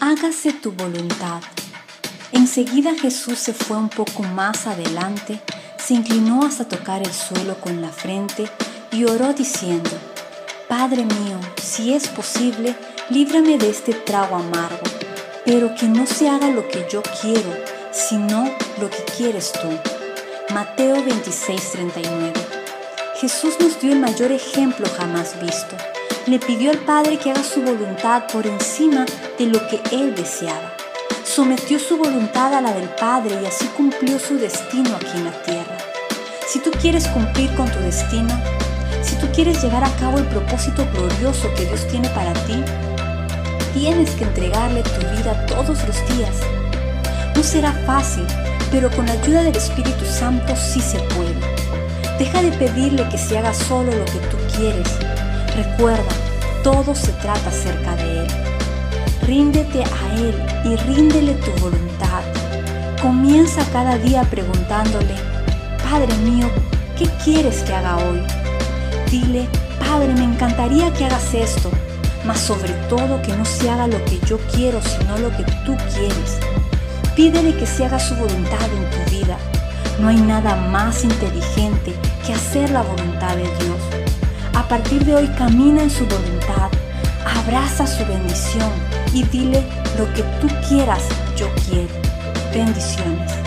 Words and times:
hágase 0.00 0.52
tu 0.52 0.72
voluntad. 0.72 1.40
Enseguida 2.32 2.94
Jesús 2.94 3.38
se 3.38 3.52
fue 3.52 3.76
un 3.76 3.88
poco 3.88 4.22
más 4.22 4.66
adelante, 4.66 5.40
se 5.78 5.94
inclinó 5.94 6.44
hasta 6.44 6.68
tocar 6.68 7.02
el 7.02 7.12
suelo 7.12 7.60
con 7.60 7.80
la 7.80 7.90
frente 7.90 8.48
y 8.92 9.04
oró 9.04 9.32
diciendo, 9.32 9.90
Padre 10.68 11.04
mío, 11.04 11.38
si 11.62 11.92
es 11.92 12.08
posible, 12.08 12.74
líbrame 13.10 13.58
de 13.58 13.70
este 13.70 13.94
trago 13.94 14.36
amargo, 14.36 14.82
pero 15.44 15.74
que 15.74 15.86
no 15.86 16.06
se 16.06 16.28
haga 16.28 16.48
lo 16.50 16.66
que 16.68 16.86
yo 16.90 17.02
quiero, 17.20 17.54
sino 17.92 18.50
lo 18.80 18.90
que 18.90 19.04
quieres 19.16 19.52
tú. 19.52 19.68
Mateo 20.52 20.96
26:39 21.04 22.32
Jesús 23.20 23.54
nos 23.60 23.80
dio 23.80 23.92
el 23.92 24.00
mayor 24.00 24.30
ejemplo 24.32 24.86
jamás 24.96 25.40
visto. 25.40 25.76
Le 26.26 26.40
pidió 26.40 26.72
al 26.72 26.78
Padre 26.78 27.18
que 27.18 27.30
haga 27.30 27.44
su 27.44 27.62
voluntad 27.62 28.24
por 28.32 28.48
encima 28.48 29.06
de 29.38 29.46
lo 29.46 29.64
que 29.68 29.80
Él 29.92 30.12
deseaba. 30.16 30.74
Sometió 31.24 31.78
su 31.78 31.96
voluntad 31.96 32.52
a 32.52 32.60
la 32.60 32.72
del 32.72 32.88
Padre 32.88 33.38
y 33.40 33.46
así 33.46 33.64
cumplió 33.76 34.18
su 34.18 34.36
destino 34.36 34.96
aquí 34.96 35.18
en 35.18 35.24
la 35.26 35.42
tierra. 35.44 35.78
Si 36.48 36.58
tú 36.58 36.72
quieres 36.80 37.06
cumplir 37.06 37.54
con 37.54 37.70
tu 37.70 37.78
destino, 37.78 38.36
si 39.02 39.14
tú 39.16 39.28
quieres 39.32 39.62
llevar 39.62 39.84
a 39.84 39.96
cabo 40.00 40.18
el 40.18 40.24
propósito 40.24 40.84
glorioso 40.92 41.48
que 41.54 41.64
Dios 41.64 41.86
tiene 41.86 42.08
para 42.08 42.32
ti, 42.32 42.60
tienes 43.72 44.10
que 44.16 44.24
entregarle 44.24 44.82
tu 44.82 45.06
vida 45.16 45.46
todos 45.46 45.78
los 45.86 46.16
días. 46.16 46.34
No 47.36 47.42
será 47.44 47.70
fácil, 47.86 48.26
pero 48.72 48.90
con 48.90 49.06
la 49.06 49.12
ayuda 49.12 49.44
del 49.44 49.54
Espíritu 49.54 50.04
Santo 50.04 50.56
sí 50.56 50.80
se 50.80 50.98
puede. 51.14 51.36
Deja 52.18 52.42
de 52.42 52.50
pedirle 52.50 53.08
que 53.10 53.18
se 53.18 53.38
haga 53.38 53.54
solo 53.54 53.92
lo 53.92 54.04
que 54.06 54.18
tú 54.28 54.36
quieres. 54.56 54.88
Recuerda, 55.56 56.12
todo 56.62 56.94
se 56.94 57.12
trata 57.12 57.48
acerca 57.48 57.96
de 57.96 58.20
Él. 58.20 58.26
Ríndete 59.22 59.82
a 59.84 60.14
Él 60.18 60.34
y 60.66 60.76
ríndele 60.76 61.32
tu 61.32 61.50
voluntad. 61.62 62.22
Comienza 63.00 63.64
cada 63.72 63.96
día 63.96 64.22
preguntándole, 64.24 65.14
Padre 65.82 66.14
mío, 66.18 66.50
¿qué 66.98 67.08
quieres 67.24 67.62
que 67.62 67.72
haga 67.72 67.96
hoy? 67.96 68.20
Dile, 69.10 69.48
Padre, 69.78 70.12
me 70.12 70.24
encantaría 70.24 70.92
que 70.92 71.06
hagas 71.06 71.32
esto, 71.32 71.70
mas 72.26 72.38
sobre 72.38 72.74
todo 72.90 73.22
que 73.22 73.34
no 73.34 73.46
se 73.46 73.70
haga 73.70 73.86
lo 73.86 74.04
que 74.04 74.18
yo 74.26 74.38
quiero, 74.52 74.78
sino 74.82 75.16
lo 75.16 75.30
que 75.38 75.44
tú 75.64 75.74
quieres. 75.94 76.38
Pídele 77.14 77.56
que 77.56 77.66
se 77.66 77.86
haga 77.86 77.98
su 77.98 78.14
voluntad 78.14 78.68
en 78.76 78.90
tu 78.90 79.10
vida. 79.10 79.38
No 80.00 80.08
hay 80.08 80.20
nada 80.20 80.54
más 80.54 81.02
inteligente 81.02 81.94
que 82.26 82.34
hacer 82.34 82.68
la 82.72 82.82
voluntad 82.82 83.36
de 83.36 83.44
Dios. 83.64 83.95
A 84.56 84.66
partir 84.66 85.04
de 85.04 85.14
hoy 85.14 85.28
camina 85.36 85.82
en 85.82 85.90
su 85.90 86.06
voluntad, 86.06 86.70
abraza 87.44 87.86
su 87.86 88.04
bendición 88.06 88.72
y 89.12 89.22
dile 89.24 89.62
lo 89.98 90.10
que 90.14 90.22
tú 90.40 90.48
quieras, 90.66 91.06
yo 91.36 91.46
quiero. 91.68 91.92
Bendiciones. 92.54 93.45